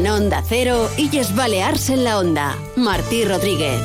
[0.00, 2.56] En Onda Cero, Illes Balears en la Onda.
[2.74, 3.78] Martí Rodríguez.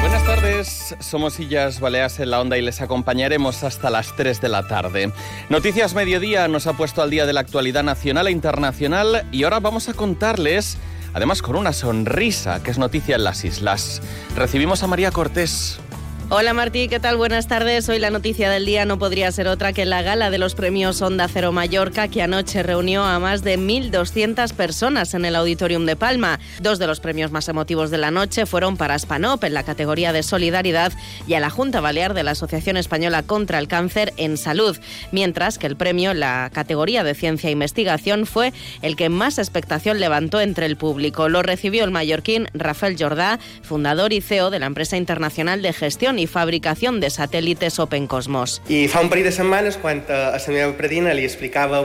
[0.00, 4.48] Buenas tardes, somos Illas Baleas en la Onda y les acompañaremos hasta las 3 de
[4.48, 5.12] la tarde.
[5.50, 9.60] Noticias Mediodía nos ha puesto al día de la actualidad nacional e internacional y ahora
[9.60, 10.78] vamos a contarles,
[11.12, 14.00] además con una sonrisa, que es noticia en las islas.
[14.34, 15.80] Recibimos a María Cortés.
[16.30, 17.18] Hola Martí, ¿qué tal?
[17.18, 17.88] Buenas tardes.
[17.90, 21.02] Hoy la noticia del día no podría ser otra que la gala de los premios
[21.02, 25.94] Onda Cero Mallorca, que anoche reunió a más de 1.200 personas en el Auditorium de
[25.94, 26.40] Palma.
[26.60, 30.14] Dos de los premios más emotivos de la noche fueron para Spanop en la categoría
[30.14, 30.92] de Solidaridad
[31.26, 34.78] y a la Junta Balear de la Asociación Española contra el Cáncer en Salud,
[35.10, 39.38] mientras que el premio en la categoría de Ciencia e Investigación fue el que más
[39.38, 41.28] expectación levantó entre el público.
[41.28, 46.11] Lo recibió el mallorquín Rafael Jordá, fundador y CEO de la empresa internacional de gestión
[46.18, 48.60] i fabricació de satèl·lites Open Cosmos.
[48.68, 51.84] I fa un parell de setmanes, quan a la meva predina li explicava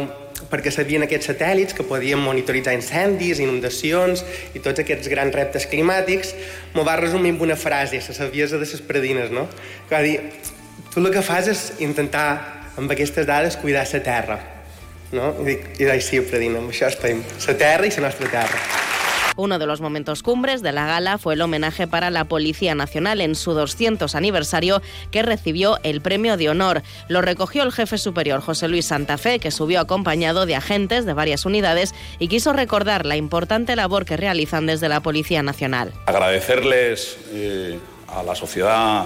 [0.52, 4.24] perquè sabien aquests satèl·lits que podien monitoritzar incendis, inundacions
[4.56, 6.34] i tots aquests grans reptes climàtics,
[6.76, 9.48] m'ho va resumir amb una frase, la saviesa de les predines, no?
[9.90, 10.20] Que va dir,
[10.94, 12.28] tu el que fas és intentar,
[12.78, 14.40] amb aquestes dades, cuidar la terra.
[15.12, 15.32] No?
[15.42, 17.24] I dic, i dic sí, predina, amb això estem.
[17.48, 18.97] La terra i la nostra terra.
[19.38, 23.22] Uno de los momentos cumbres de la gala fue el homenaje para la Policía Nacional
[23.22, 26.82] en su 200 aniversario, que recibió el premio de honor.
[27.08, 31.14] Lo recogió el jefe superior José Luis Santa Fe, que subió acompañado de agentes de
[31.14, 35.94] varias unidades y quiso recordar la importante labor que realizan desde la Policía Nacional.
[36.08, 37.78] Agradecerles eh,
[38.08, 39.06] a la sociedad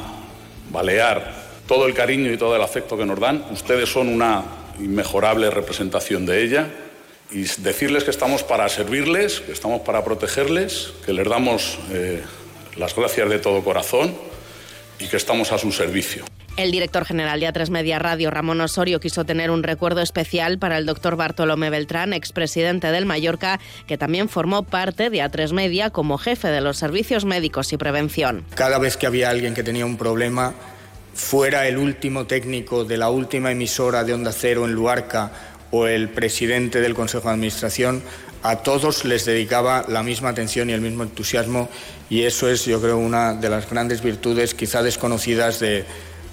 [0.71, 1.33] balear
[1.67, 3.43] todo el cariño y todo el afecto que nos dan.
[3.51, 4.43] Ustedes son una
[4.79, 6.69] inmejorable representación de ella
[7.31, 12.21] y decirles que estamos para servirles, que estamos para protegerles, que les damos eh,
[12.75, 14.13] las gracias de todo corazón
[14.99, 16.25] y que estamos a su servicio.
[16.57, 20.77] El director general de A3 Media Radio, Ramón Osorio, quiso tener un recuerdo especial para
[20.77, 26.17] el doctor Bartolomé Beltrán, expresidente del Mallorca, que también formó parte de A3 Media como
[26.17, 28.45] jefe de los servicios médicos y prevención.
[28.53, 30.53] Cada vez que había alguien que tenía un problema,
[31.13, 35.31] fuera el último técnico de la última emisora de Onda Cero en Luarca
[35.71, 38.03] o el presidente del Consejo de Administración,
[38.43, 41.69] a todos les dedicaba la misma atención y el mismo entusiasmo
[42.09, 45.85] y eso es, yo creo, una de las grandes virtudes quizá desconocidas de,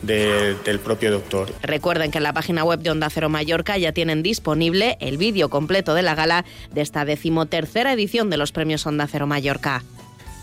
[0.03, 1.53] de, del propio doctor.
[1.63, 5.51] Recuerden que en la página web de Onda Cero Mallorca ya tienen disponible el vídeo
[5.51, 9.83] completo de la gala de esta decimotercera edición de los premios Onda Cero Mallorca.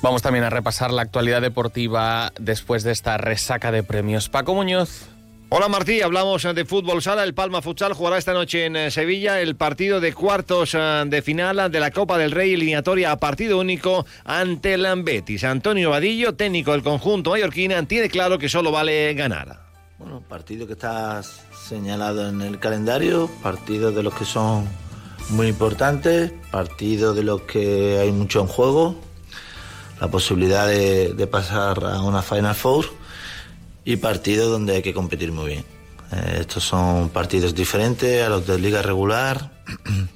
[0.01, 4.29] Vamos también a repasar la actualidad deportiva después de esta resaca de premios.
[4.29, 5.09] Paco Muñoz.
[5.49, 7.23] Hola Martí, hablamos de fútbol sala.
[7.23, 11.21] El Palma Futsal jugará esta noche en eh, Sevilla el partido de cuartos eh, de
[11.21, 15.43] final de la Copa del Rey eliminatoria a partido único ante el Betis.
[15.43, 19.59] Antonio Vadillo, técnico del conjunto mallorquín, tiene claro que solo vale ganar.
[19.99, 24.67] Bueno, partido que está señalado en el calendario, partidos de los que son
[25.29, 28.95] muy importantes, partidos de los que hay mucho en juego,
[30.01, 33.04] la posibilidad de, de pasar a una Final Four
[33.85, 35.65] y partidos donde hay que competir muy bien.
[36.11, 39.51] Eh, estos son partidos diferentes a los de liga regular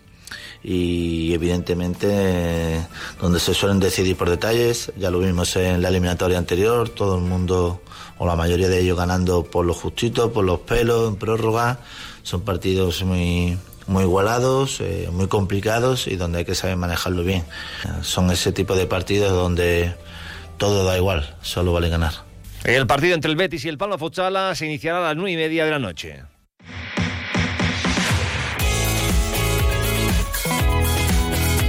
[0.63, 2.85] y evidentemente
[3.22, 4.91] donde se suelen decidir por detalles.
[4.97, 7.81] Ya lo vimos en la eliminatoria anterior, todo el mundo
[8.18, 11.80] o la mayoría de ellos ganando por lo justito, por los pelos, en prórroga.
[12.24, 13.57] Son partidos muy,
[13.88, 17.46] muy igualados, eh, muy complicados y donde hay que saber manejarlo bien.
[17.86, 19.96] Eh, son ese tipo de partidos donde
[20.57, 22.29] todo da igual, solo vale ganar.
[22.64, 25.38] El partido entre el Betis y el Palma Futsala se iniciará a las nueve y
[25.38, 26.24] media de la noche.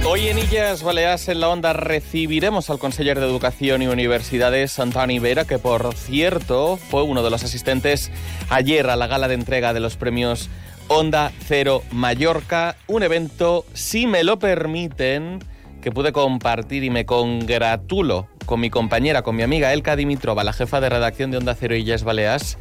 [0.05, 5.19] Hoy en Illas Baleas en la Onda recibiremos al conseller de Educación y Universidades, Antoni
[5.19, 8.11] Vera, que por cierto fue uno de los asistentes
[8.49, 10.49] ayer a la gala de entrega de los premios
[10.89, 15.39] Onda Cero Mallorca, un evento, si me lo permiten,
[15.81, 20.53] que pude compartir y me congratulo con mi compañera, con mi amiga Elka Dimitrova, la
[20.53, 22.57] jefa de redacción de Onda Cero Illes Baleas.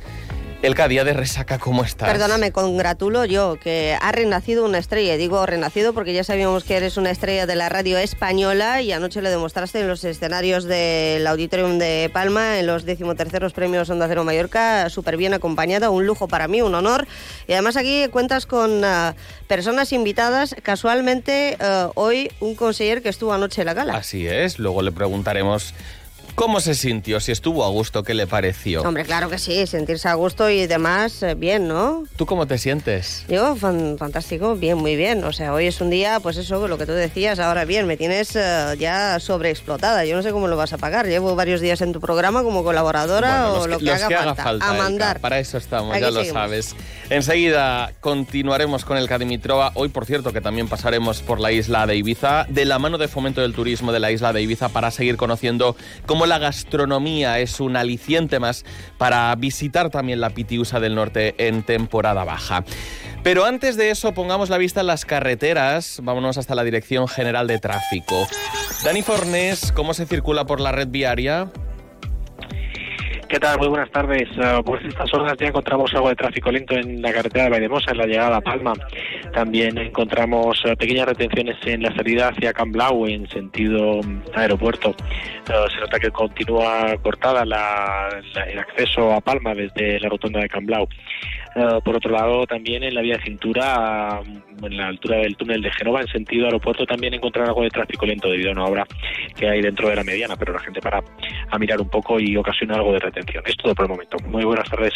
[0.62, 2.06] Elka, día de resaca, ¿cómo estás?
[2.06, 5.16] Perdóname, congratulo yo, que ha renacido una estrella.
[5.16, 9.22] Digo renacido porque ya sabíamos que eres una estrella de la radio española y anoche
[9.22, 14.22] lo demostraste en los escenarios del Auditorium de Palma, en los decimoterceros premios Onda Cero
[14.22, 17.08] Mallorca, súper bien acompañada, un lujo para mí, un honor.
[17.48, 19.14] Y además aquí cuentas con uh,
[19.46, 23.94] personas invitadas, casualmente uh, hoy un conseller que estuvo anoche en la gala.
[23.94, 25.72] Así es, luego le preguntaremos
[26.34, 27.20] ¿Cómo se sintió?
[27.20, 28.82] Si estuvo a gusto, ¿qué le pareció?
[28.82, 32.04] Hombre, claro que sí, sentirse a gusto y demás, eh, bien, ¿no?
[32.16, 33.24] ¿Tú cómo te sientes?
[33.28, 35.22] Yo, fan- fantástico, bien, muy bien.
[35.24, 37.96] O sea, hoy es un día, pues eso, lo que tú decías, ahora bien, me
[37.98, 40.04] tienes eh, ya sobreexplotada.
[40.06, 41.06] Yo no sé cómo lo vas a pagar.
[41.06, 44.08] Llevo varios días en tu programa como colaboradora Bueno, o los lo que, que, haga,
[44.08, 44.30] que falta.
[44.32, 44.66] haga falta.
[44.66, 45.20] A Elka, mandar.
[45.20, 46.40] Para eso estamos, Aquí ya lo seguimos.
[46.42, 46.76] sabes.
[47.10, 49.72] Enseguida continuaremos con el Cadimitrova.
[49.74, 53.08] Hoy, por cierto, que también pasaremos por la isla de Ibiza, de la mano de
[53.08, 55.74] Fomento del Turismo de la isla de Ibiza, para seguir conociendo
[56.06, 58.64] cómo la gastronomía es un aliciente más
[58.96, 62.62] para visitar también la Pitiusa del Norte en temporada baja.
[63.24, 65.98] Pero antes de eso, pongamos la vista en las carreteras.
[66.04, 68.28] Vámonos hasta la Dirección General de Tráfico.
[68.84, 71.50] Dani Fornés, ¿cómo se circula por la red viaria?
[73.30, 73.58] ¿Qué tal?
[73.58, 74.28] Muy buenas tardes.
[74.36, 77.92] Eh, pues estas horas ya encontramos algo de tráfico lento en la carretera de Vaidemosa,
[77.92, 78.72] en la llegada a Palma.
[79.32, 84.90] También encontramos eh, pequeñas retenciones en la salida hacia Camblau, en sentido mm, aeropuerto.
[85.48, 88.08] Eh, se nota que continúa cortada la-
[88.48, 90.88] el acceso a Palma desde la rotonda de Camblau.
[91.60, 95.36] Eh, por otro lado, también en la vía de cintura, mm, en la altura del
[95.36, 98.64] túnel de Genova, en sentido aeropuerto, también encontrar algo de tráfico lento debido a una
[98.64, 98.86] obra
[99.36, 101.02] que hay dentro de la mediana, pero la gente para
[101.50, 103.44] a mirar un poco y ocasiona algo de retención.
[103.46, 104.16] Es todo por el momento.
[104.28, 104.94] Muy buenas tardes.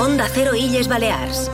[0.00, 1.50] Onda Cero Illes Balears.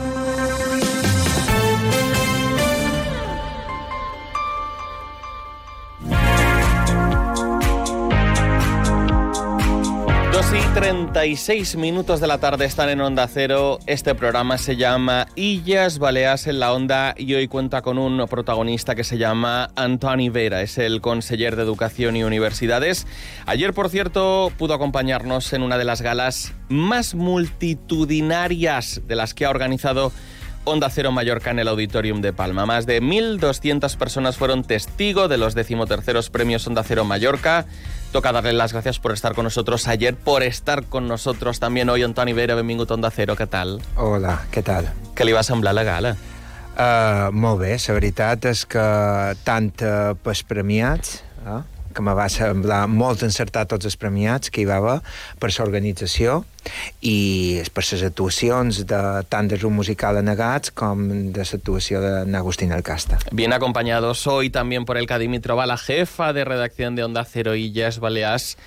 [10.43, 13.79] Dos y 36 minutos de la tarde están en Onda Cero.
[13.85, 18.95] Este programa se llama Illas Baleas en la Onda y hoy cuenta con un protagonista
[18.95, 20.61] que se llama Antoni Vera.
[20.61, 23.07] Es el conseller de Educación y Universidades.
[23.45, 29.45] Ayer, por cierto, pudo acompañarnos en una de las galas más multitudinarias de las que
[29.45, 30.11] ha organizado
[30.65, 32.65] Onda Cero Mallorca en el Auditorium de Palma.
[32.65, 37.65] Más de 1.200 personas fueron testigo de los decimoterceros premios Onda Cero Mallorca.
[38.13, 42.03] Toca darle las gracias por estar con nosotros ayer, por estar con nosotros també hoy,
[42.03, 43.81] Antoni Vera, benvingut a Onda Cero, què tal?
[43.97, 44.87] Hola, què tal?
[45.17, 46.15] Què li va semblar la gala?
[46.73, 48.85] Uh, molt bé, la veritat és que
[49.43, 51.59] tant uh, pels premiats, eh,
[51.93, 54.97] que me va semblar molt encertar tots els premiats que hi va haver
[55.39, 56.43] per l'organització
[57.01, 61.05] i per les actuacions de, tant de grup musical Anegats com
[61.35, 63.19] de l'actuació de Agustín Alcasta.
[63.31, 67.99] Bien acompañados hoy también por Elka Dimitrova, la jefa de redacción de Onda Cero Illas
[67.99, 68.57] Baleas.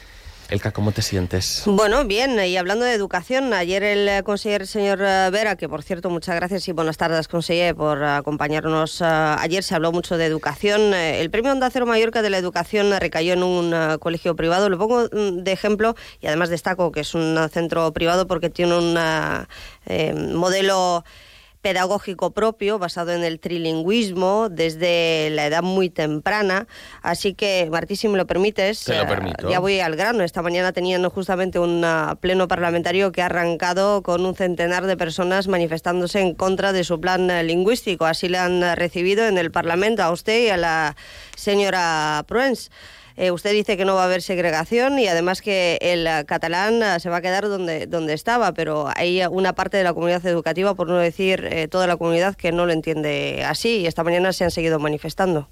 [0.48, 1.64] Elka, ¿cómo te sientes?
[1.66, 6.08] Bueno, bien, y hablando de educación, ayer el conseller señor eh, Vera, que por cierto,
[6.08, 9.00] muchas gracias y buenas tardes, conseller, por eh, acompañarnos.
[9.00, 10.94] eh, ayer se habló mucho de educación.
[10.94, 14.68] El premio Onda Cero Mallorca de la educación recayó en un colegio privado.
[14.68, 18.78] Lo pongo mm, de ejemplo y además destaco que es un centro privado porque tiene
[18.78, 18.96] un
[19.86, 21.04] eh, modelo
[21.66, 26.68] pedagógico propio basado en el trilingüismo desde la edad muy temprana.
[27.02, 29.50] Así que, Martí, si me lo permites, Te lo eh, permito.
[29.50, 30.22] ya voy al grano.
[30.22, 34.96] Esta mañana tenían justamente un ah, pleno parlamentario que ha arrancado con un centenar de
[34.96, 38.06] personas manifestándose en contra de su plan eh, lingüístico.
[38.06, 40.94] Así le han recibido en el Parlamento a usted y a la
[41.34, 42.70] señora Pruens.
[43.16, 46.82] Eh, usted dice que no va a haber segregación y además que el eh, catalán
[46.82, 50.24] eh, se va a quedar donde, donde estaba, pero hay una parte de la comunidad
[50.26, 54.04] educativa, por no decir eh, toda la comunidad, que no lo entiende así y esta
[54.04, 55.48] mañana se han seguido manifestando.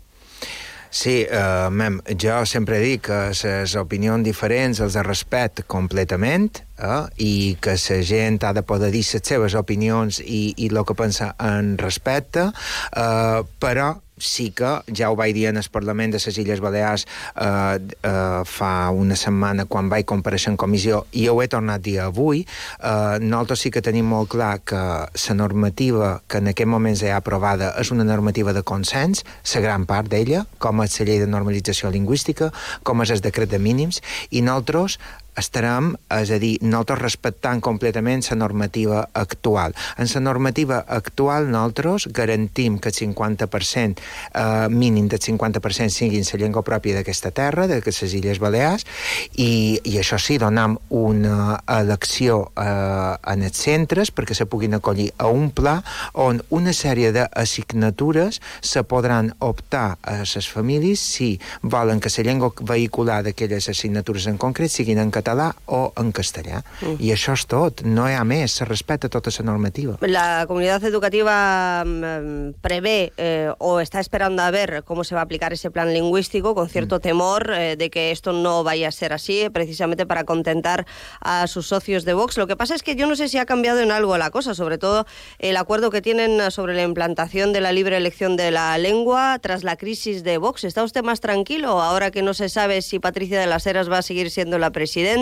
[0.94, 7.32] Sí, uh, mem, jo sempre dic que les opinions diferents els respecte completament eh, i
[7.58, 11.32] que la gent ha de poder dir les seves opinions i, i el que pensa
[11.42, 16.38] en respecte, uh, però sí que ja ho vaig dir en el Parlament de les
[16.38, 21.48] Illes Balears eh, eh, fa una setmana quan vaig compareixer en comissió i ho he
[21.48, 26.38] tornat a dir avui, eh, nosaltres sí que tenim molt clar que la normativa que
[26.38, 29.24] en aquest moment ja aprovada és una normativa de consens,
[29.54, 33.50] la gran part d'ella, com és la llei de normalització lingüística, com és el decret
[33.50, 34.00] de mínims,
[34.30, 34.98] i nosaltres
[35.36, 39.74] estarem, és a dir, nosaltres respectant completament la normativa actual.
[39.98, 44.00] En la normativa actual nosaltres garantim que el 50%,
[44.34, 48.86] eh, mínim del 50% siguin la llengua pròpia d'aquesta terra, de les Illes Balears,
[49.34, 55.10] i, i això sí, donem una elecció eh, en els centres perquè se puguin acollir
[55.18, 55.80] a un pla
[56.14, 62.52] on una sèrie d'assignatures se podran optar a les famílies si volen que la llengua
[62.60, 66.60] vehicular d'aquelles assignatures en concret siguin en català català o en castellà.
[66.82, 67.00] Mm.
[67.00, 69.96] I això és tot, no hi ha més, se respecta tota la normativa.
[70.02, 75.24] La comunidad educativa mm, prevé eh, o está esperando a ver cómo se va a
[75.24, 77.00] aplicar ese plan lingüístico con cierto mm.
[77.00, 80.86] temor eh, de que esto no vaya a ser así, precisamente para contentar
[81.20, 82.36] a sus socios de Vox.
[82.36, 84.54] Lo que pasa es que yo no sé si ha cambiado en algo la cosa,
[84.54, 85.06] sobre todo
[85.38, 89.64] el acuerdo que tienen sobre la implantación de la libre elección de la lengua tras
[89.64, 90.64] la crisis de Vox.
[90.64, 93.98] ¿Está usted más tranquilo ahora que no se sabe si Patricia de las Heras va
[93.98, 95.13] a seguir siendo la presidenta,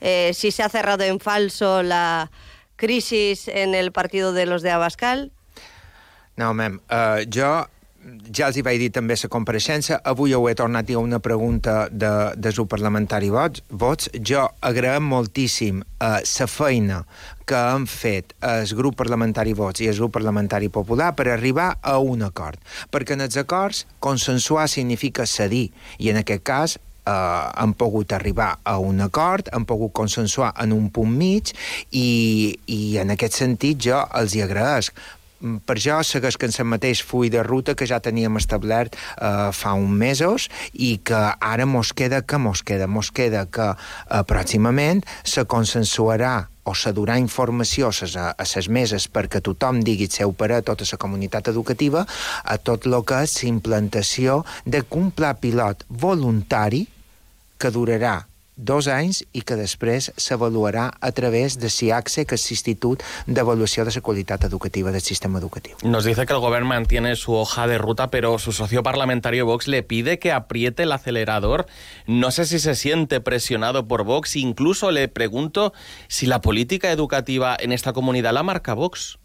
[0.00, 2.30] eh, si se ha cerrado en falso la
[2.76, 5.32] crisis en el partido de los de Abascal?
[6.36, 7.66] No, mem, uh, jo
[8.36, 11.88] ja els hi vaig dir també la compareixença, avui ho he tornat a una pregunta
[11.90, 14.10] de, de grup parlamentari vots, vots.
[14.20, 17.04] Jo agraïm moltíssim uh, la feina
[17.46, 21.98] que han fet el grup parlamentari Vots i el grup parlamentari Popular per arribar a
[21.98, 22.56] un acord.
[22.90, 28.58] Perquè en els acords consensuar significa cedir, i en aquest cas eh, han pogut arribar
[28.62, 31.52] a un acord, han pogut consensuar en un punt mig
[31.90, 34.92] i, i en aquest sentit jo els hi agraeix
[35.44, 38.94] Mm, per jo segueix que en el mateix full de ruta que ja teníem establert
[38.96, 43.66] eh, fa uns mesos i que ara mos queda que mos queda, mos queda que
[43.74, 49.82] eh, pròximament se consensuarà o se durà informació a ses, a ses meses perquè tothom
[49.84, 52.06] digui seu parer a tota la comunitat educativa
[52.44, 56.86] a tot el que és implantació d'un pla pilot voluntari
[57.58, 63.02] que durarà dos anys i que després s'avaluarà a través de SIACSE, que és l'Institut
[63.26, 65.76] d'Avaluació de la Qualitat Educativa del Sistema Educatiu.
[65.82, 69.66] Nos dice que el gobierno mantiene su hoja de ruta, pero su socio parlamentario Vox
[69.66, 71.66] le pide que apriete el acelerador.
[72.06, 74.36] No sé si se siente presionado por Vox.
[74.36, 75.72] Incluso le pregunto
[76.08, 79.18] si la política educativa en esta comunidad la marca Vox.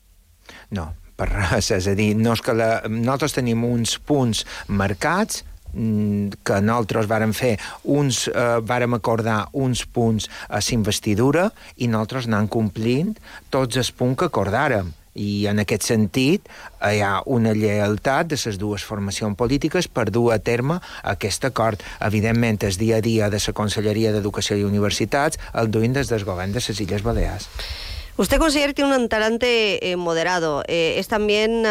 [0.71, 5.43] No, per res, és a dir, no és que la, nosaltres tenim uns punts marcats,
[5.73, 12.49] que nosaltres vàrem fer uns, eh, vàrem acordar uns punts a s'investidura i nosaltres anant
[12.49, 13.17] complint
[13.49, 16.47] tots els punts que acordàrem i en aquest sentit
[16.85, 21.83] hi ha una lleialtat de les dues formacions polítiques per dur a terme aquest acord.
[21.99, 26.25] Evidentment, el dia a dia de la Conselleria d'Educació i Universitats el duint des del
[26.25, 27.49] govern de les Illes Balears.
[28.19, 30.61] Usted considera que tiene un talante eh, moderado.
[30.67, 31.63] Eh, es también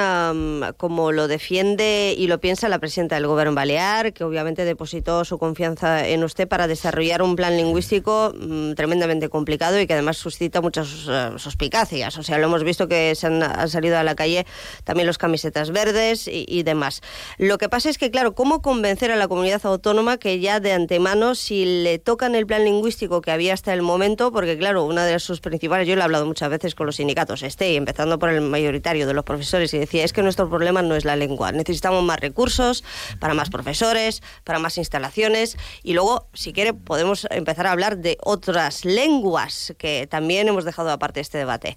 [0.79, 5.39] como lo defiende y lo piensa la presidenta del Gobierno Balear, que obviamente depositó su
[5.39, 10.63] confianza en usted para desarrollar un plan lingüístico mm, tremendamente complicado y que además suscita
[10.63, 12.17] muchas uh, suspicacias.
[12.17, 14.47] O sea, lo hemos visto que se han, salido a la calle
[14.85, 17.03] también los camisetas verdes y, demás.
[17.37, 20.73] Lo que pasa es que, claro, ¿cómo convencer a la comunidad autónoma que ya de
[20.73, 25.05] antemano, si le tocan el plan lingüístico que había hasta el momento, porque, claro, una
[25.05, 28.21] de sus principales, yo le he hablado mucho muchas veces con los sindicatos, esté empezando
[28.21, 31.17] por el mayoritario de los profesores, y decía, es que nuestro problema no es la
[31.17, 32.85] lengua, necesitamos más recursos
[33.19, 38.19] para más profesores, para más instalaciones, y luego, si quiere, podemos empezar a hablar de
[38.23, 41.77] otras lenguas, que también hemos dejado aparte este debate.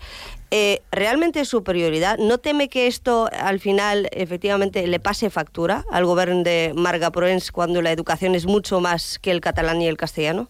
[0.52, 2.20] Eh, ¿Realmente es su prioridad?
[2.20, 7.52] ¿No teme que esto al final efectivamente le pase factura al gobierno de Marga Proens
[7.52, 10.50] cuando la educación es mucho más que el catalán y el castellano?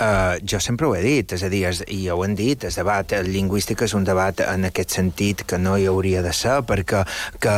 [0.00, 2.72] Uh, jo sempre ho he dit, és a dir, és, i ho hem dit, el
[2.72, 7.02] debat lingüístic és un debat en aquest sentit que no hi hauria de ser, perquè
[7.36, 7.56] que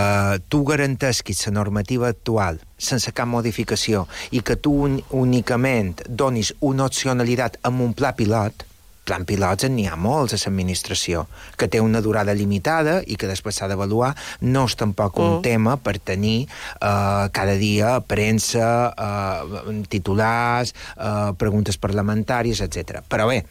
[0.51, 6.91] tu garantesquis la normativa actual sense cap modificació i que tu un, únicament donis una
[6.91, 8.67] opcionalitat amb un pla pilot,
[9.05, 11.27] plan pilots n'hi ha molts a l'administració,
[11.59, 14.13] que té una durada limitada i que després s'ha d'avaluar.
[14.43, 15.43] No és tampoc un mm.
[15.47, 23.03] tema per tenir uh, cada dia premsa, uh, titulars, uh, preguntes parlamentàries, etc.
[23.09, 23.43] Però bé,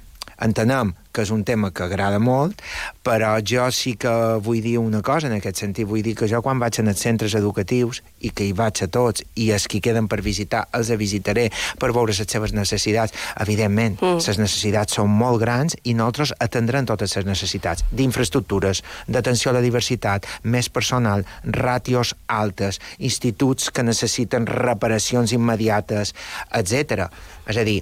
[0.41, 2.61] entenem que és un tema que agrada molt,
[3.03, 4.11] però jo sí que
[4.43, 5.87] vull dir una cosa en aquest sentit.
[5.87, 9.23] Vull dir que jo quan vaig als centres educatius, i que hi vaig a tots,
[9.35, 14.23] i els que queden per visitar els visitaré per veure les seves necessitats, evidentment, mm.
[14.27, 19.65] les necessitats són molt grans i nosaltres atendrem totes les necessitats d'infraestructures, d'atenció a la
[19.65, 26.15] diversitat, més personal, ràtios altes, instituts que necessiten reparacions immediates,
[26.55, 27.09] etc.
[27.47, 27.81] És a dir,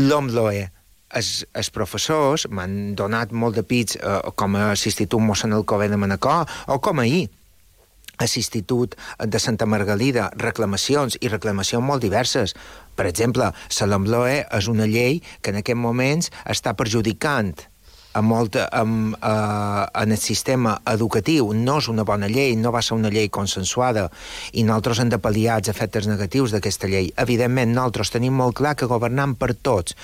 [0.00, 0.68] l'OMLOE,
[1.16, 5.98] els, els professors m'han donat molt de pits eh, com a l'Institut Mossèn Alcobé de
[6.00, 7.28] Manacor o com ahir
[8.20, 8.96] a l'Institut
[9.32, 12.52] de Santa Margalida, reclamacions i reclamacions molt diverses.
[12.96, 13.48] Per exemple,
[13.80, 17.54] l'Ambloe és una llei que en aquests moments està perjudicant
[18.12, 22.82] a molta, a, a, en el sistema educatiu no és una bona llei, no va
[22.82, 24.08] ser una llei consensuada
[24.52, 27.12] i nosaltres hem de pal·liar els efectes negatius d'aquesta llei.
[27.16, 29.94] Evidentment, nosaltres tenim molt clar que governam per tots,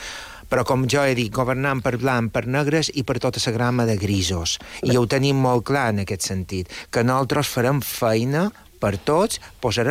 [0.49, 3.87] però com jo he dit, governant per blanc, per negres i per tota la grama
[3.88, 4.59] de grisos.
[4.83, 9.40] I ho tenim molt clar en aquest sentit, que nosaltres farem feina per tots,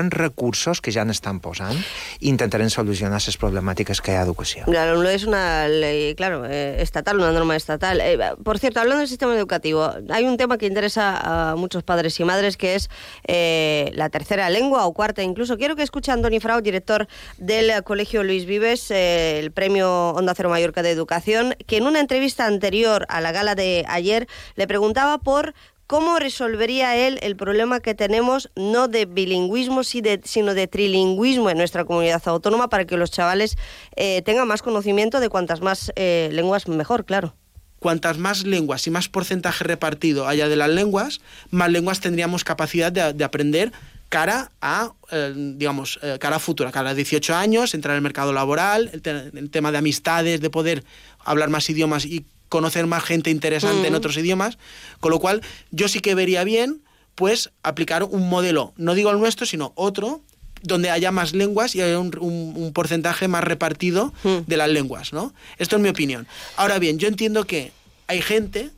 [0.10, 1.76] recursos que ja n'estan posant
[2.20, 4.66] i intentarem solucionar les problemàtiques que hi ha d'educació.
[4.68, 8.02] La LOMLOE es una ley, claro, eh, estatal, una norma estatal.
[8.02, 12.20] Eh, por cierto, hablando del sistema educativo, hay un tema que interesa a muchos padres
[12.20, 12.90] y madres, que es
[13.28, 15.58] eh, la tercera lengua o cuarta incluso.
[15.58, 20.50] Quiero que escuche a Antoni Frau, director del Colegio Luis Vives, el premio Onda Cero
[20.50, 25.18] Mallorca de Educación, que en una entrevista anterior a la gala de ayer le preguntaba
[25.18, 25.54] por
[25.88, 31.86] ¿Cómo resolvería él el problema que tenemos no de bilingüismo, sino de trilingüismo en nuestra
[31.86, 33.56] comunidad autónoma para que los chavales
[33.96, 37.36] eh, tengan más conocimiento de cuantas más eh, lenguas mejor, claro?
[37.78, 42.92] Cuantas más lenguas y más porcentaje repartido haya de las lenguas, más lenguas tendríamos capacidad
[42.92, 43.72] de, aprender
[44.10, 48.90] cara a, eh, digamos, cara futura, cara a 18 años, entrar en el mercado laboral,
[48.92, 50.84] el, tema de amistades, de poder
[51.24, 54.58] hablar más idiomas y conocer más gente interesante en otros idiomas,
[55.00, 56.82] con lo cual yo sí que vería bien
[57.16, 60.22] pues aplicar un modelo, no digo el nuestro, sino otro,
[60.62, 65.34] donde haya más lenguas y haya un, porcentaje más repartido de las lenguas, ¿no?
[65.58, 66.28] Esto es mi opinión.
[66.58, 67.72] Ahora bien, yo entiendo que
[68.08, 68.72] hay gente,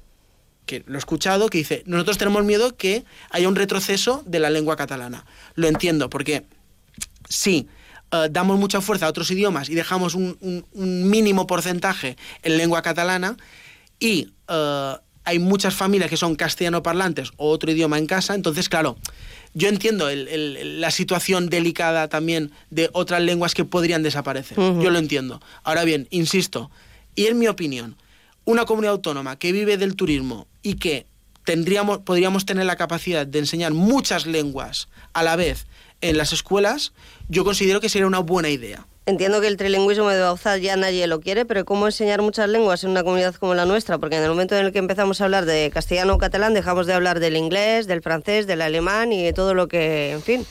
[0.66, 4.50] que lo he escuchado, que dice, nosotros tenemos miedo que haya un retroceso de la
[4.50, 5.26] lengua catalana.
[5.56, 6.44] Lo entiendo, porque
[7.30, 7.68] sí,
[8.12, 10.38] eh, damos mucha fuerza a otros idiomas y dejamos un,
[10.74, 13.38] mínimo porcentaje en lengua catalana
[14.00, 18.70] y eh, hay muchas familias que son castellano parlantes o otro idioma en casa, entonces
[18.70, 18.98] claro,
[19.54, 25.42] yo entiendo la situación delicada también de otras lenguas que podrían desaparecer, yo lo entiendo.
[25.64, 26.72] Ahora bien, insisto,
[27.16, 27.98] y en mi opinión,
[28.46, 31.08] una comunidad autónoma que vive del turismo y que
[31.44, 35.66] tendríamos, podríamos tener la capacidad de enseñar muchas lenguas a la vez
[36.02, 36.94] en las escuelas,
[37.30, 38.86] yo considero que sería una buena idea.
[39.08, 42.84] Entiendo que el trilingüismo de Bauzá ya nadie lo quiere, pero ¿cómo enseñar muchas lenguas
[42.84, 43.98] en una comunidad como la nuestra?
[44.00, 46.88] Porque en el momento en el que empezamos a hablar de castellano o catalán, dejamos
[46.88, 50.46] de hablar del inglés, del francés, del alemán y de todo lo que, en fin,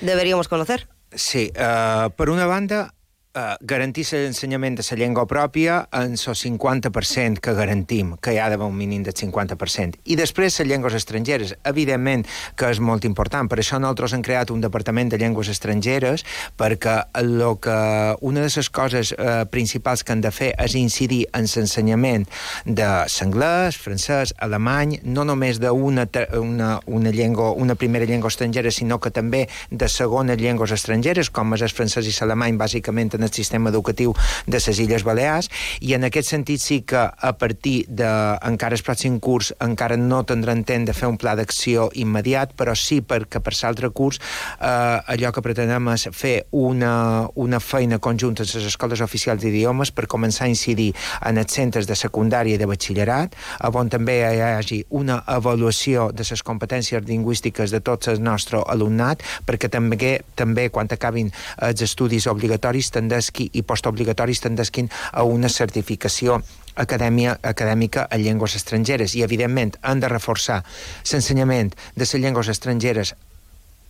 [0.00, 0.88] deberíamos conocer.
[1.12, 2.94] Sí, uh, per una banda,
[3.34, 8.48] eh, garantir l'ensenyament de la llengua pròpia en el 50% que garantim, que hi ha
[8.50, 10.00] d'haver un mínim del 50%.
[10.04, 14.50] I després les llengües estrangeres, evidentment que és molt important, per això nosaltres hem creat
[14.50, 16.24] un departament de llengües estrangeres,
[16.56, 17.76] perquè lo que,
[18.20, 22.26] una de les coses eh, principals que han de fer és incidir en l'ensenyament
[22.66, 26.06] de l'anglès, francès, alemany, no només d'una
[26.40, 31.54] una, una llengua, una primera llengua estrangera, sinó que també de segones llengües estrangeres, com
[31.54, 34.14] és el francès i l'alemany, bàsicament en el sistema educatiu
[34.46, 35.50] de les Illes Balears
[35.84, 38.08] i en aquest sentit sí que a partir de
[38.46, 42.74] encara el pròxim curs encara no tindran temps de fer un pla d'acció immediat, però
[42.74, 48.44] sí perquè per l'altre curs eh, allò que pretenem és fer una, una feina conjunta
[48.44, 50.92] amb les escoles oficials d'idiomes per començar a incidir
[51.26, 53.36] en els centres de secundària i de batxillerat,
[53.80, 59.22] on també hi hagi una avaluació de les competències lingüístiques de tots el nostre alumnat,
[59.46, 61.30] perquè també, també quan acabin
[61.66, 66.40] els estudis obligatoris també tendesqui i postobligatoris tendesquin a una certificació
[66.76, 69.16] acadèmia, acadèmica en llengües estrangeres.
[69.16, 70.62] I, evidentment, han de reforçar
[71.10, 73.14] l'ensenyament de les llengües estrangeres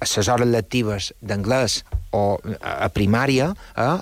[0.00, 1.82] a les hores lectives d'anglès
[2.16, 3.98] o a primària eh,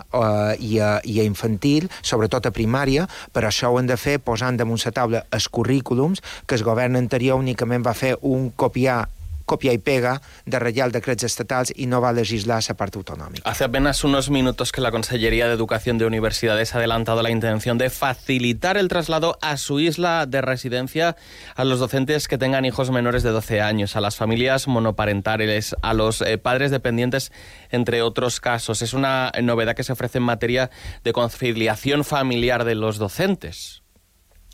[0.62, 4.56] i, a, i a infantil, sobretot a primària, però això ho han de fer posant
[4.56, 9.08] damunt la taula els currículums que el govern anterior únicament va fer un copiar
[9.48, 13.50] copia y pega de Real Decrets Estatals y no va a legislar esa parte autonómica.
[13.50, 17.78] Hace apenas unos minutos que la Consellería de Educación de Universidades ha adelantado la intención
[17.78, 21.16] de facilitar el traslado a su isla de residencia
[21.56, 25.94] a los docentes que tengan hijos menores de 12 años, a las familias monoparentales, a
[25.94, 27.32] los eh, padres dependientes,
[27.70, 28.82] entre otros casos.
[28.82, 30.70] Es una novedad que se ofrece en materia
[31.04, 33.82] de conciliación familiar de los docentes.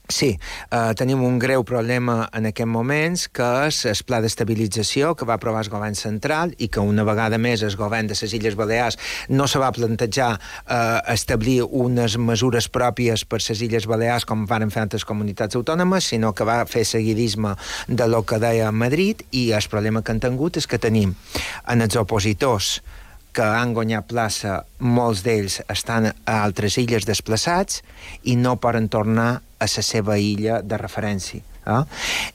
[0.05, 0.35] Sí,
[0.69, 5.39] uh, tenim un greu problema en aquest moments, que és el pla d'estabilització que va
[5.39, 8.99] aprovar el govern central i que una vegada més el govern de les Illes Balears
[9.33, 14.69] no se va plantejar uh, establir unes mesures pròpies per les Illes Balears com van
[14.69, 17.55] fer altres comunitats autònomes, sinó que va fer seguidisme
[17.89, 21.17] de lo que deia Madrid i el problema que han tingut és que tenim
[21.65, 22.83] en els opositors
[23.35, 27.83] que han guanyat plaça, molts d'ells estan a altres illes desplaçats
[28.23, 31.43] i no poden tornar a la seva illa de referència.
[31.65, 31.81] Eh?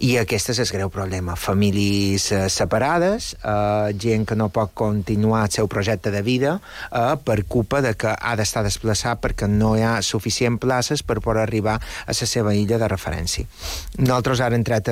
[0.09, 1.35] I aquest és el greu problema.
[1.37, 6.57] Famílies eh, separades, eh, gent que no pot continuar el seu projecte de vida
[6.89, 11.21] eh, per culpa de que ha d'estar desplaçat perquè no hi ha suficient places per
[11.21, 13.45] poder arribar a la seva illa de referència.
[13.99, 14.89] Nosaltres ara hem tret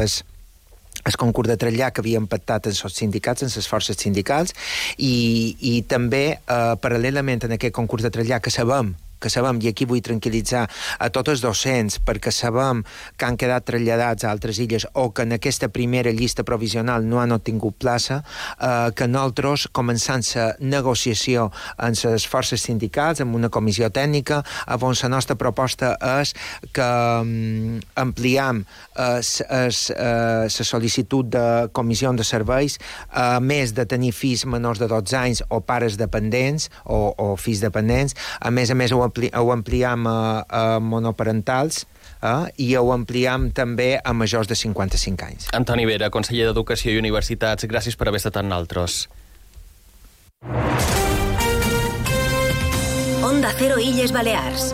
[1.08, 4.54] el concurs de trasllat que havien pactat amb els sindicats, amb les forces sindicals,
[4.98, 9.72] i, i també, eh, paral·lelament en aquest concurs de trasllat que sabem que sabem, i
[9.72, 10.66] aquí vull tranquil·litzar
[11.00, 12.84] a tots els docents, perquè sabem
[13.18, 17.22] que han quedat traslladats a altres illes o que en aquesta primera llista provisional no
[17.22, 18.22] han obtingut plaça,
[18.60, 24.44] eh, que nosaltres, començant la negociació amb les forces sindicals, amb una comissió tècnica,
[24.88, 26.34] on la nostra proposta és
[26.74, 26.88] que
[27.22, 28.64] um, ampliam
[28.96, 32.78] la eh, eh, sol·licitud de comissió de serveis,
[33.12, 37.62] a més de tenir fills menors de 12 anys o pares dependents o, o fills
[37.64, 40.18] dependents, a més a més ho, ampli, ho ampliam a,
[40.48, 41.86] a monoparentals,
[42.22, 42.52] eh?
[42.64, 45.48] i ho ampliam també a majors de 55 anys.
[45.58, 49.06] Antoni Vera, conseller d'Educació i Universitats, gràcies per haver estat amb nosaltres.
[53.28, 54.72] Onda Cero Illes Balears.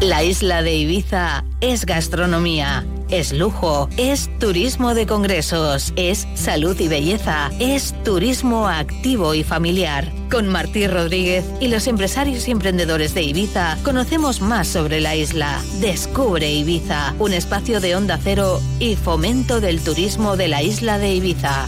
[0.00, 6.88] La isla de Ibiza es gastronomía, es lujo, es turismo de congresos, es salud y
[6.88, 10.10] belleza, es turismo activo y familiar.
[10.30, 15.60] Con Martí Rodríguez y los empresarios y emprendedores de Ibiza conocemos más sobre la isla.
[15.80, 21.14] Descubre Ibiza, un espacio de onda cero y fomento del turismo de la isla de
[21.14, 21.66] Ibiza.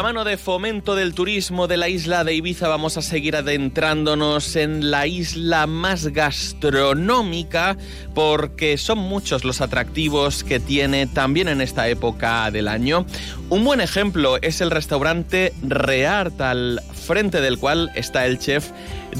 [0.00, 4.56] La mano de fomento del turismo de la isla de Ibiza vamos a seguir adentrándonos
[4.56, 7.76] en la isla más gastronómica
[8.14, 13.04] porque son muchos los atractivos que tiene también en esta época del año.
[13.50, 18.70] Un buen ejemplo es el restaurante Reart al frente del cual está el chef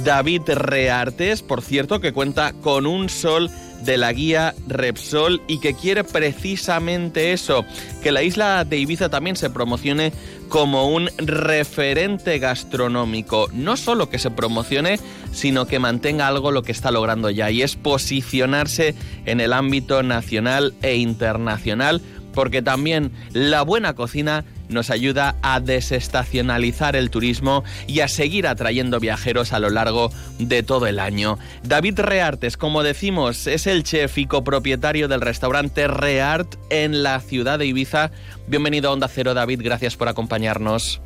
[0.03, 3.51] David Reartes, por cierto, que cuenta con un sol
[3.83, 7.65] de la guía Repsol y que quiere precisamente eso,
[8.03, 10.13] que la isla de Ibiza también se promocione
[10.49, 13.49] como un referente gastronómico.
[13.53, 14.99] No solo que se promocione,
[15.33, 18.95] sino que mantenga algo lo que está logrando ya, y es posicionarse
[19.27, 22.03] en el ámbito nacional e internacional,
[22.35, 29.01] porque también la buena cocina nos ayuda a desestacionalizar el turismo y a seguir atrayendo
[29.01, 31.39] viajeros a lo largo de todo el año.
[31.63, 37.59] David Reartes, como decimos, es el chef y copropietario del restaurante Reart en la ciudad
[37.59, 38.11] de Ibiza.
[38.47, 41.01] Bienvenido a Onda Cero, David, gracias por acompañarnos.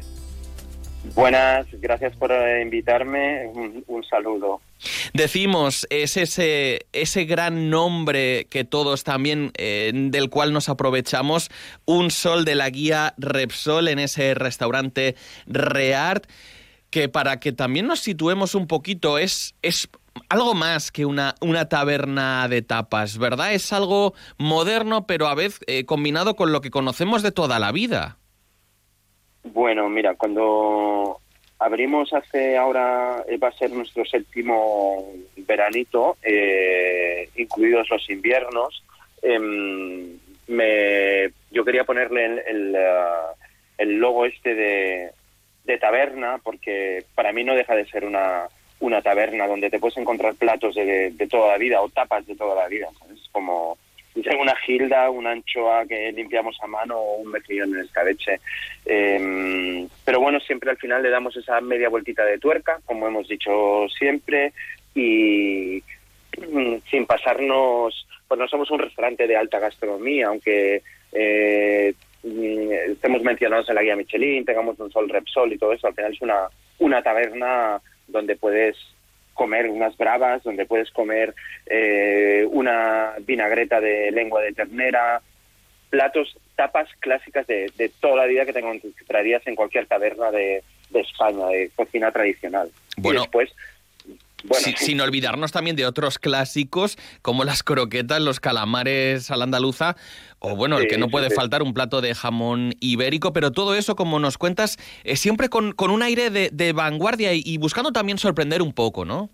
[1.14, 3.46] Buenas, gracias por invitarme.
[3.54, 4.60] Un, un, saludo.
[5.12, 11.50] Decimos, es ese, ese gran nombre que todos también, eh, del cual nos aprovechamos,
[11.84, 15.14] un sol de la guía Repsol en ese restaurante
[15.46, 16.26] Reart,
[16.90, 19.88] que para que también nos situemos un poquito, es, es
[20.28, 23.52] algo más que una, una taberna de tapas, ¿verdad?
[23.52, 27.72] Es algo moderno, pero a vez eh, combinado con lo que conocemos de toda la
[27.72, 28.18] vida.
[29.44, 31.20] Bueno, mira, cuando
[31.58, 38.82] abrimos hace ahora, eh, va a ser nuestro séptimo veranito, eh, incluidos los inviernos,
[39.22, 39.38] eh,
[40.46, 43.34] me, yo quería ponerle el, el, uh,
[43.78, 45.10] el logo este de,
[45.64, 48.48] de, taberna, porque para mí no deja de ser una,
[48.80, 52.36] una taberna donde te puedes encontrar platos de, de toda la vida o tapas de
[52.36, 53.20] toda la vida, ¿sabes?
[53.32, 53.78] Como
[54.14, 58.40] una gilda, una anchoa que limpiamos a mano o un mejillón en escabeche.
[58.86, 63.28] Eh, pero bueno, siempre al final le damos esa media vueltita de tuerca, como hemos
[63.28, 64.52] dicho siempre,
[64.94, 65.82] y
[66.90, 73.74] sin pasarnos, pues no somos un restaurante de alta gastronomía, aunque eh, estemos mencionados en
[73.74, 76.48] la guía Michelin, tengamos un sol Repsol y todo eso, al final es una,
[76.78, 78.76] una taberna donde puedes
[79.34, 81.34] comer unas bravas, donde puedes comer
[81.66, 85.20] eh, una vinagreta de lengua de ternera,
[85.90, 90.62] platos, tapas clásicas de, de toda la vida que te encontrarías en cualquier taberna de,
[90.90, 92.70] de España, de cocina tradicional.
[92.96, 93.54] Bueno, y después
[94.44, 99.44] bueno, sí, sin olvidarnos también de otros clásicos como las croquetas, los calamares a la
[99.44, 99.96] andaluza,
[100.38, 103.96] o bueno, el que no puede faltar, un plato de jamón ibérico, pero todo eso,
[103.96, 107.90] como nos cuentas, eh, siempre con, con, un aire de, de vanguardia y, y, buscando
[107.92, 109.30] también sorprender un poco, ¿no?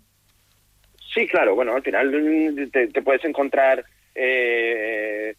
[1.13, 3.83] Sí, claro, bueno, al final te, te puedes encontrar...
[4.15, 5.35] Eh,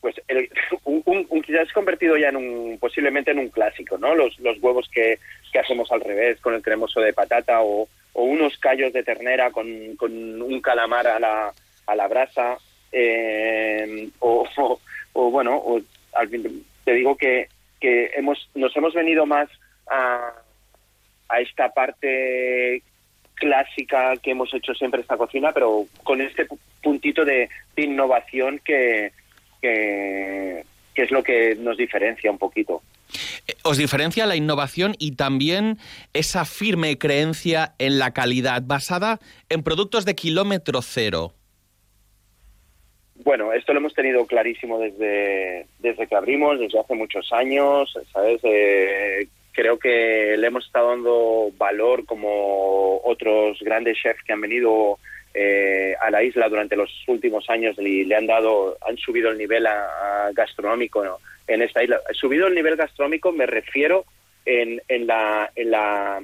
[0.00, 0.48] pues el,
[0.84, 4.14] un, un, un, quizás convertido ya en un posiblemente en un clásico, ¿no?
[4.14, 5.18] Los, los huevos que,
[5.52, 7.88] que hacemos al revés con el cremoso de patata o,
[8.18, 11.52] o unos callos de ternera con, un calamar a la,
[11.86, 12.56] a la brasa,
[12.90, 15.80] eh, o, bueno, o,
[16.14, 17.48] al fin, te digo que,
[17.78, 19.50] que hemos, nos hemos venido más
[19.90, 20.32] a,
[21.28, 22.82] a esta parte
[23.34, 26.46] clásica que hemos hecho siempre esta cocina, pero con este
[26.82, 29.12] puntito de, de innovación que,
[29.60, 32.80] que es lo que nos diferencia un poquito.
[33.62, 35.78] Os diferencia la innovación y también
[36.12, 41.32] esa firme creencia en la calidad basada en productos de kilómetro cero.
[43.24, 48.40] Bueno, esto lo hemos tenido clarísimo desde, desde que abrimos, desde hace muchos años, ¿sabes?
[48.44, 54.98] Eh, creo que le hemos estado dando valor como otros grandes chefs que han venido
[55.34, 59.38] eh, a la isla durante los últimos años y le han dado, han subido el
[59.38, 59.66] nivel
[60.34, 61.02] gastronómico
[61.46, 62.00] en esta isla.
[62.12, 64.04] Subido el nivel gastronómico me refiero
[64.44, 66.22] en, en, la, en, la,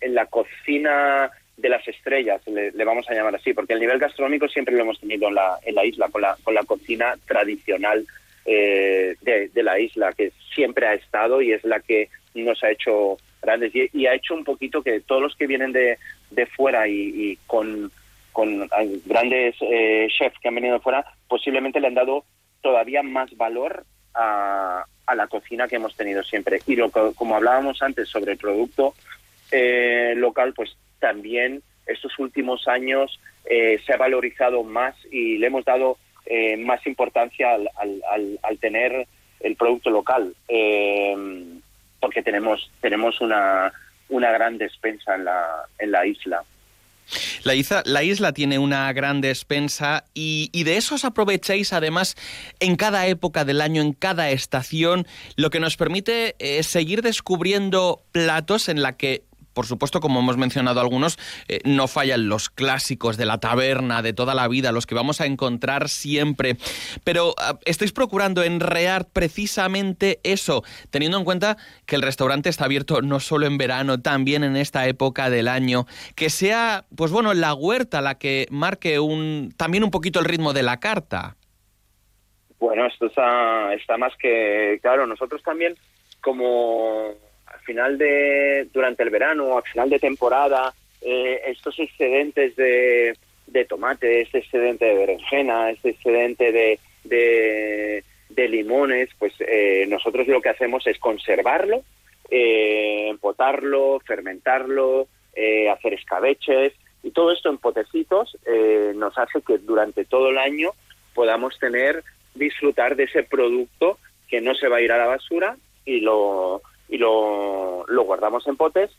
[0.00, 4.48] en la cocina de las estrellas, le, vamos a llamar así, porque el nivel gastronómico
[4.48, 8.04] siempre lo hemos tenido en la, en la isla, con la, con la cocina tradicional
[8.44, 13.18] eh, de, la isla, que siempre ha estado y es la que nos ha hecho
[13.40, 15.98] grandes y, ha hecho un poquito que todos los que vienen de,
[16.30, 17.92] de fuera y, con,
[18.32, 18.68] con
[19.04, 22.24] grandes eh, chefs que han venido de fuera, posiblemente le han dado
[22.60, 26.60] todavía más valor a, a la cocina que hemos tenido siempre.
[26.66, 28.94] Y lo, como hablábamos antes sobre el producto
[29.50, 35.64] eh, local, pues también estos últimos años eh, se ha valorizado más y le hemos
[35.64, 39.06] dado eh, más importancia al, al, al, tener
[39.40, 41.16] el producto local, eh,
[42.00, 43.72] porque tenemos, tenemos una,
[44.08, 46.44] una gran despensa en la, en la isla.
[47.42, 52.16] La isla, la isla, tiene una gran despensa y, de eso os aprovecháis además
[52.60, 58.68] en cada época del año, en cada estación, lo que nos permite seguir descubriendo platos
[58.68, 63.26] en la que por supuesto, como hemos mencionado algunos, eh, no fallan los clásicos de
[63.26, 66.56] la taberna de toda la vida, los que vamos a encontrar siempre.
[67.04, 73.02] Pero ah, estáis procurando enrear precisamente eso, teniendo en cuenta que el restaurante está abierto
[73.02, 75.86] no solo en verano, también en esta época del año.
[76.14, 80.52] Que sea, pues bueno, la huerta la que marque un, también un poquito el ritmo
[80.52, 81.36] de la carta.
[82.58, 85.06] Bueno, esto está, está más que claro.
[85.06, 85.74] Nosotros también,
[86.20, 87.14] como
[87.62, 94.20] final de, durante el verano, al final de temporada, eh, estos excedentes de, de tomate,
[94.20, 100.86] este excedente de berenjena, este excedente de, de, limones, pues eh, nosotros lo que hacemos
[100.86, 101.82] es conservarlo,
[102.30, 105.06] eh, empotarlo, fermentarlo,
[105.72, 108.36] hacer escabeches y todo esto en potecitos
[108.94, 110.72] nos hace que durante todo el año
[111.14, 113.98] podamos tener, disfrutar de ese producto
[114.28, 116.60] que no se va a ir a la basura y lo,
[116.92, 118.90] y lo, guardamos en potes,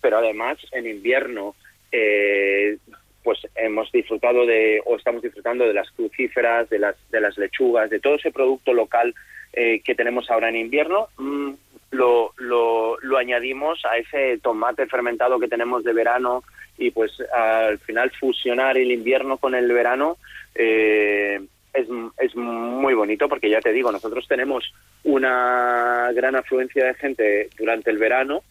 [0.00, 1.54] pero además en invierno
[1.92, 2.78] eh,
[3.22, 7.90] pues hemos disfrutado de o estamos disfrutando de las crucíferas, de las de las lechugas,
[7.90, 9.14] de todo ese producto local
[9.52, 11.08] eh, que tenemos ahora en invierno.
[11.18, 11.50] Mm,
[11.90, 16.42] lo, lo, lo, añadimos a ese tomate fermentado que tenemos de verano
[16.78, 20.16] y pues al final fusionar el invierno con el verano
[20.54, 21.38] eh,
[21.72, 21.86] es,
[22.18, 24.72] es muy bonito porque ya te digo, nosotros tenemos
[25.04, 28.42] una gran afluencia de gente durante el verano,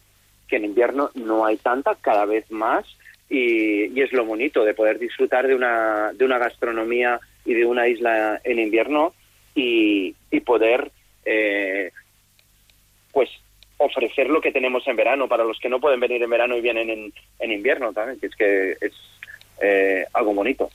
[0.48, 2.84] que en invierno no hay tanta, cada vez más,
[3.28, 7.88] y, es lo bonito de poder disfrutar de una, de una gastronomía y de una
[7.88, 9.14] isla en invierno
[9.54, 10.90] y, y poder
[11.24, 11.90] eh,
[13.12, 13.30] pues
[13.78, 16.60] ofrecer lo que tenemos en verano para los que no pueden venir en verano y
[16.60, 18.92] vienen en, en invierno también, que es que es
[19.62, 20.68] eh, algo bonito.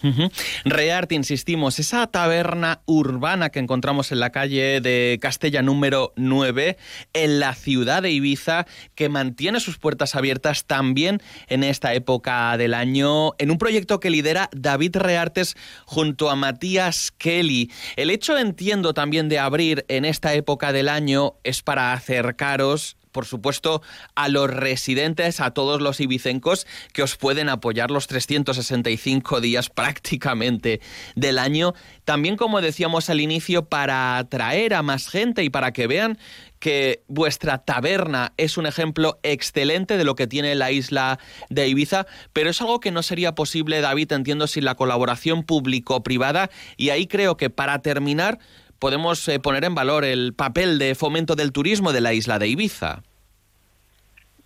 [0.63, 6.77] Rearte, insistimos, esa taberna urbana que encontramos en la calle de Castella número 9,
[7.13, 12.73] en la ciudad de Ibiza, que mantiene sus puertas abiertas también en esta época del
[12.73, 17.71] año, en un proyecto que lidera David Reartes junto a Matías Kelly.
[17.95, 23.25] El hecho, entiendo, también de abrir en esta época del año es para acercaros por
[23.25, 23.81] supuesto,
[24.13, 30.81] a los residentes, a todos los ibicencos que os pueden apoyar los 365 días prácticamente
[31.15, 31.73] del año.
[32.05, 36.19] También, como decíamos al inicio, para atraer a más gente y para que vean
[36.59, 41.17] que vuestra taberna es un ejemplo excelente de lo que tiene la isla
[41.49, 46.51] de Ibiza, pero es algo que no sería posible, David, entiendo, sin la colaboración público-privada.
[46.75, 48.37] Y ahí creo que para terminar
[48.79, 52.47] podemos eh, poner en valor el papel de fomento del turismo de la isla de
[52.47, 53.01] Ibiza.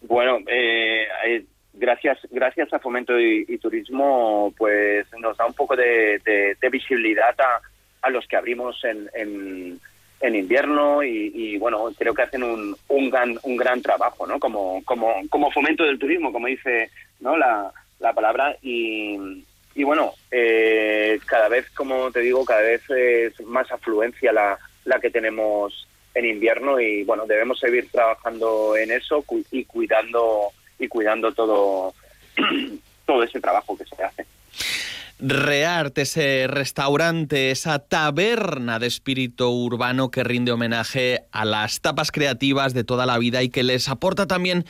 [0.01, 6.21] Bueno, eh, eh, gracias gracias a Fomento y, Turismo, pues nos da un poco de,
[6.71, 7.35] visibilidad
[8.01, 13.37] a, los que abrimos en, en, invierno y, bueno, creo que hacen un, un, gran,
[13.43, 14.39] un gran trabajo, ¿no?
[14.39, 16.89] Como, como, como Fomento del Turismo, como dice
[17.19, 17.37] ¿no?
[17.37, 18.57] la, la palabra.
[18.61, 19.43] Y,
[19.75, 24.99] y bueno, eh, cada vez, como te digo, cada vez es más afluencia la, la
[24.99, 31.31] que tenemos en invierno y bueno, debemos seguir trabajando en eso y cuidando y cuidando
[31.31, 31.93] todo
[33.05, 34.25] todo ese trabajo que se hace.
[35.23, 42.73] Reart, ese restaurante, esa taberna de espíritu urbano que rinde homenaje a las tapas creativas
[42.73, 44.65] de toda la vida y que les aporta también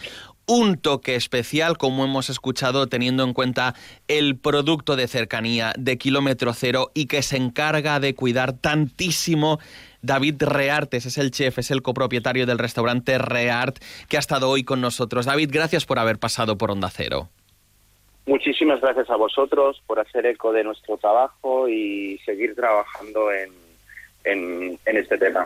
[0.52, 3.74] un toque especial, como hemos escuchado, teniendo en cuenta
[4.10, 9.60] el producto de cercanía de kilómetro cero y que se encarga de cuidar tantísimo.
[10.02, 13.78] David Reartes es el chef, es el copropietario del restaurante Reart
[14.10, 15.26] que ha estado hoy con nosotros.
[15.26, 17.30] David, gracias por haber pasado por Onda Cero.
[18.26, 23.52] Muchísimas gracias a vosotros por hacer eco de nuestro trabajo y seguir trabajando en,
[24.26, 25.46] en, en este tema.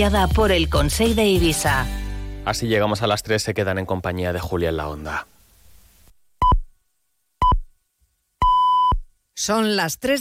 [0.01, 1.85] financiada por por el Consejo de Ibiza.
[2.43, 5.27] Así llegamos a las 3, se quedan en compañía de Julia en la Onda.
[9.35, 10.09] Son las 3